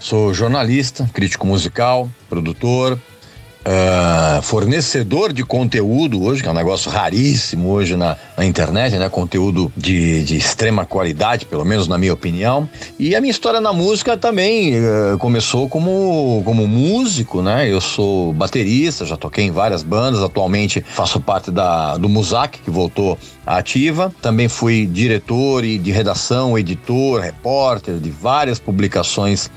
[0.00, 2.98] sou jornalista, crítico musical, produtor,
[3.64, 9.08] uh, fornecedor de conteúdo hoje, que é um negócio raríssimo hoje na, na internet, né?
[9.08, 12.68] Conteúdo de, de, extrema qualidade, pelo menos na minha opinião.
[12.98, 17.70] E a minha história na música também uh, começou como, como músico, né?
[17.70, 22.70] Eu sou baterista, já toquei em várias bandas, atualmente faço parte da, do Musac, que
[22.70, 24.12] voltou ativa.
[24.20, 29.50] Também fui diretor e de redação, editor, repórter de várias publicações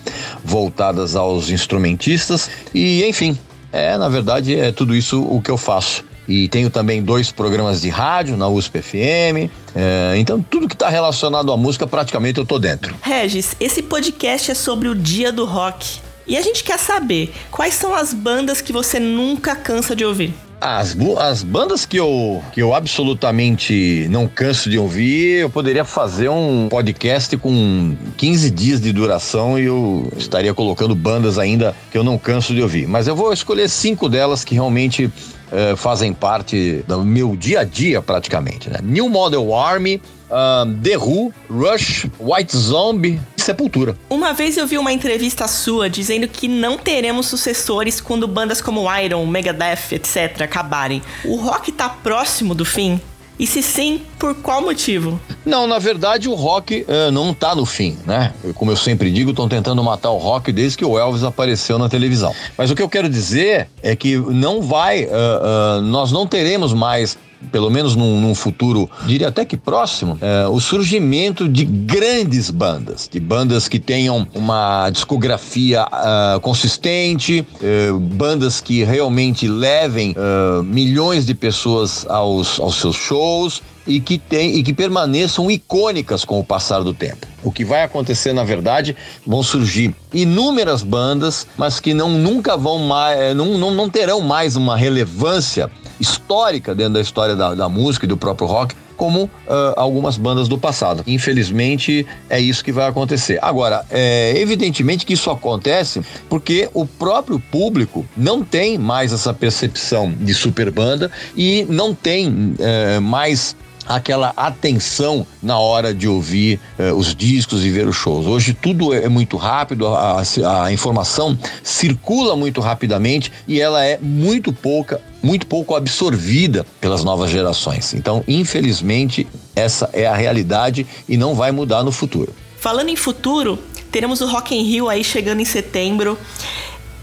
[0.44, 3.38] voltadas aos instrumentistas e, enfim,
[3.72, 6.04] é, na verdade, é tudo isso o que eu faço.
[6.28, 9.50] E tenho também dois programas de rádio na USP FM.
[9.74, 12.94] É, então, tudo que está relacionado à música, praticamente eu tô dentro.
[13.02, 16.00] Regis, esse podcast é sobre o dia do rock.
[16.28, 20.34] E a gente quer saber quais são as bandas que você nunca cansa de ouvir.
[20.60, 26.30] As, as bandas que eu, que eu absolutamente não canso de ouvir, eu poderia fazer
[26.30, 32.04] um podcast com 15 dias de duração e eu estaria colocando bandas ainda que eu
[32.04, 32.88] não canso de ouvir.
[32.88, 35.12] Mas eu vou escolher cinco delas que realmente
[35.52, 38.70] eh, fazem parte do meu dia a dia praticamente.
[38.70, 38.80] Né?
[38.82, 43.98] New Model Army, um, The Who, Rush, White Zombie e Sepultura.
[44.10, 48.88] Uma vez eu vi uma entrevista sua dizendo que não teremos sucessores quando bandas como
[49.00, 50.42] Iron, Megadeth, etc.
[50.42, 51.02] acabarem.
[51.26, 53.00] O rock tá próximo do fim?
[53.40, 55.20] E se sim, por qual motivo?
[55.46, 58.34] Não, na verdade o rock uh, não tá no fim, né?
[58.56, 61.88] Como eu sempre digo, estão tentando matar o rock desde que o Elvis apareceu na
[61.88, 62.34] televisão.
[62.58, 66.74] Mas o que eu quero dizer é que não vai, uh, uh, nós não teremos
[66.74, 67.16] mais
[67.52, 73.08] pelo menos num, num, futuro, diria até que próximo, é, o surgimento de grandes bandas,
[73.12, 81.26] de bandas que tenham uma discografia uh, consistente, uh, bandas que realmente levem uh, milhões
[81.26, 86.44] de pessoas aos, aos seus shows e que, tem, e que permaneçam icônicas com o
[86.44, 87.26] passar do tempo.
[87.44, 88.96] O que vai acontecer, na verdade,
[89.26, 94.20] vão surgir inúmeras bandas, mas que não nunca vão mais, eh, não, não, não terão
[94.20, 99.26] mais uma relevância histórica dentro da história da, da música e do próprio rock, como
[99.26, 99.30] uh,
[99.76, 101.04] algumas bandas do passado.
[101.06, 103.38] Infelizmente, é isso que vai acontecer.
[103.42, 110.12] Agora, é evidentemente que isso acontece porque o próprio público não tem mais essa percepção
[110.12, 113.56] de super banda e não tem é, mais
[113.88, 118.26] aquela atenção na hora de ouvir eh, os discos e ver os shows.
[118.26, 120.22] Hoje tudo é muito rápido, a,
[120.64, 127.30] a, informação circula muito rapidamente e ela é muito pouca, muito pouco absorvida pelas novas
[127.30, 127.94] gerações.
[127.94, 132.34] Então, infelizmente, essa é a realidade e não vai mudar no futuro.
[132.60, 133.58] Falando em futuro,
[133.92, 136.18] teremos o Rock in Rio aí chegando em setembro.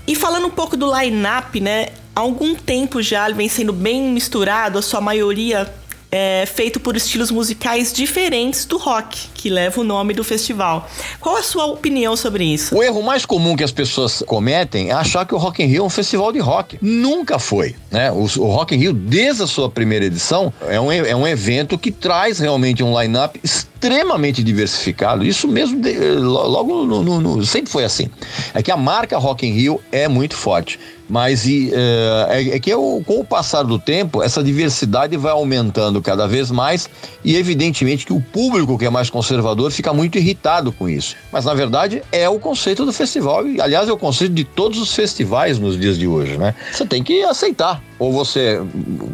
[0.07, 1.89] E falando um pouco do line-up, né?
[2.15, 5.73] Há algum tempo já ele vem sendo bem misturado, a sua maioria
[6.15, 10.89] é, feito por estilos musicais diferentes do rock, que leva o nome do festival.
[11.19, 12.73] Qual a sua opinião sobre isso?
[12.73, 15.83] O erro mais comum que as pessoas cometem é achar que o Rock in Rio
[15.83, 16.79] é um festival de rock.
[16.81, 18.13] Nunca foi, né?
[18.13, 21.77] O, o Rock in Rio, desde a sua primeira edição, é um, é um evento
[21.77, 25.25] que traz realmente um line-up extremamente diversificado.
[25.25, 28.09] Isso mesmo, de, logo no, no, no, sempre foi assim.
[28.55, 30.79] É que a marca Rock in Rio é muito forte.
[31.09, 35.33] Mas e, uh, é, é, que eu, com o passar do tempo, essa diversidade vai
[35.33, 36.89] aumentando cada vez mais
[37.25, 41.17] e evidentemente que o público que é mais conservador fica muito irritado com isso.
[41.31, 44.79] Mas na verdade é o conceito do festival e aliás é o conceito de todos
[44.79, 46.55] os festivais nos dias de hoje, né?
[46.73, 47.83] Você tem que aceitar.
[47.99, 48.61] Ou você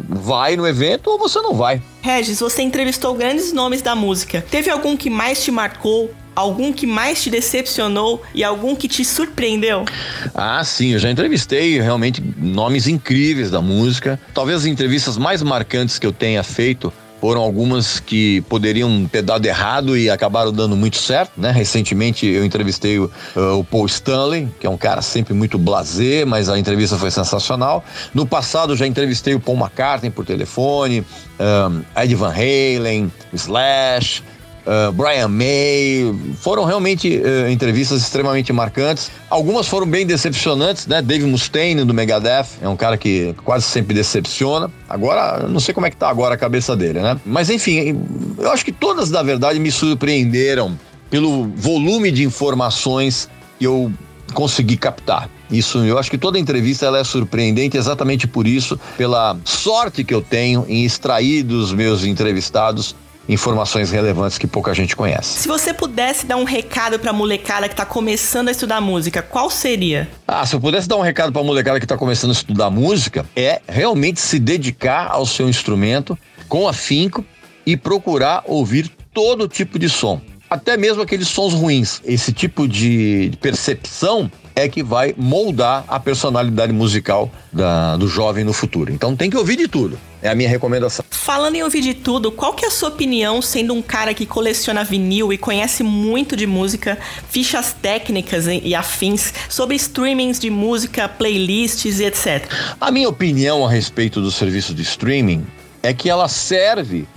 [0.09, 1.81] vai no evento ou você não vai.
[2.01, 4.43] Regis, você entrevistou grandes nomes da música.
[4.49, 9.03] Teve algum que mais te marcou algum que mais te decepcionou e algum que te
[9.03, 9.85] surpreendeu?
[10.33, 14.19] Ah, sim, eu já entrevistei realmente nomes incríveis da música.
[14.33, 19.45] Talvez as entrevistas mais marcantes que eu tenha feito foram algumas que poderiam ter dado
[19.45, 21.51] errado e acabaram dando muito certo, né?
[21.51, 26.25] Recentemente eu entrevistei o, uh, o Paul Stanley, que é um cara sempre muito blasé,
[26.25, 27.85] mas a entrevista foi sensacional.
[28.11, 31.05] No passado já entrevistei o Paul McCartney por telefone,
[31.39, 34.23] um, Ed Van Halen, Slash,
[34.65, 39.11] uh, Brian May, foram realmente uh, entrevistas extremamente marcantes.
[39.29, 41.01] Algumas foram bem decepcionantes, né?
[41.01, 44.71] Dave Mustaine do Megadeth é um cara que quase sempre decepciona.
[44.89, 47.19] Agora, não sei como é que tá agora a cabeça dele, né?
[47.25, 47.99] Mas enfim,
[48.37, 50.77] eu acho que todas, na verdade, me surpreenderam
[51.09, 53.91] pelo volume de informações que eu
[54.33, 55.29] consegui captar.
[55.51, 60.13] Isso, eu acho que toda entrevista ela é surpreendente exatamente por isso, pela sorte que
[60.13, 62.95] eu tenho em extrair dos meus entrevistados
[63.33, 65.39] informações relevantes que pouca gente conhece.
[65.39, 69.49] Se você pudesse dar um recado pra molecada que tá começando a estudar música, qual
[69.49, 70.09] seria?
[70.27, 73.25] Ah, se eu pudesse dar um recado pra molecada que tá começando a estudar música,
[73.35, 76.17] é realmente se dedicar ao seu instrumento
[76.47, 77.25] com afinco
[77.65, 80.21] e procurar ouvir todo tipo de som.
[80.49, 82.01] Até mesmo aqueles sons ruins.
[82.03, 88.53] Esse tipo de percepção é que vai moldar a personalidade musical da, do jovem no
[88.53, 88.91] futuro.
[88.91, 89.97] Então tem que ouvir de tudo.
[90.21, 91.03] É a minha recomendação.
[91.09, 94.25] Falando em ouvir de tudo, qual que é a sua opinião, sendo um cara que
[94.25, 96.97] coleciona vinil e conhece muito de música,
[97.29, 102.45] fichas técnicas e afins, sobre streamings de música, playlists e etc?
[102.79, 105.45] A minha opinião a respeito do serviço de streaming
[105.81, 107.07] é que ela serve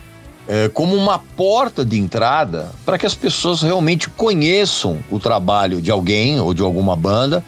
[0.46, 5.90] é, como uma porta de entrada para que as pessoas realmente conheçam o trabalho de
[5.90, 7.44] alguém ou de alguma banda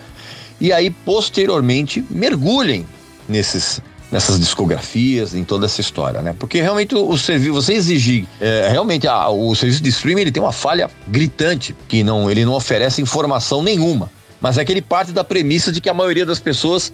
[0.61, 2.87] e aí posteriormente mergulhem
[3.29, 3.81] nesses
[4.11, 6.35] nessas discografias, em toda essa história, né?
[6.39, 10.33] Porque realmente o, o serviço, você exigir, é, realmente a, o serviço de streaming ele
[10.33, 14.11] tem uma falha gritante, que não, ele não oferece informação nenhuma.
[14.41, 16.93] Mas é que ele parte da premissa de que a maioria das pessoas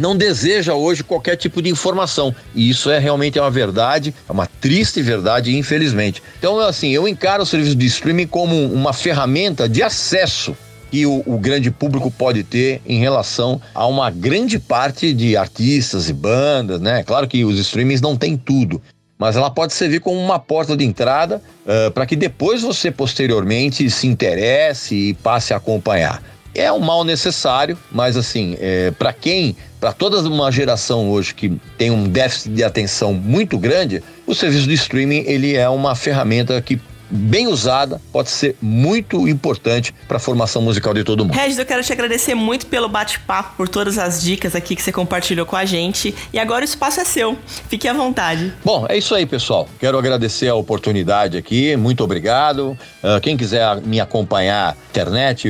[0.00, 2.34] não deseja hoje qualquer tipo de informação.
[2.54, 6.22] E isso é realmente uma verdade, é uma triste verdade, infelizmente.
[6.38, 10.56] Então, assim, eu encaro o serviço de streaming como uma ferramenta de acesso
[10.90, 16.08] que o, o, grande público pode ter em relação a uma grande parte de artistas
[16.08, 17.04] e bandas, né?
[17.04, 18.82] Claro que os streamings não têm tudo,
[19.16, 23.88] mas ela pode servir como uma porta de entrada uh, para que depois você posteriormente
[23.88, 26.20] se interesse e passe a acompanhar.
[26.54, 31.56] É um mal necessário, mas assim, é, para quem, para toda uma geração hoje que
[31.78, 36.60] tem um déficit de atenção muito grande, o serviço de streaming ele é uma ferramenta
[36.60, 36.80] que
[37.10, 41.34] bem usada, pode ser muito importante para a formação musical de todo mundo.
[41.34, 44.92] Regis, eu quero te agradecer muito pelo bate-papo, por todas as dicas aqui que você
[44.92, 46.14] compartilhou com a gente.
[46.32, 47.36] E agora o espaço é seu.
[47.68, 48.52] Fique à vontade.
[48.64, 49.68] Bom, é isso aí, pessoal.
[49.78, 51.76] Quero agradecer a oportunidade aqui.
[51.76, 52.78] Muito obrigado.
[53.02, 55.48] Uh, quem quiser me acompanhar na internet,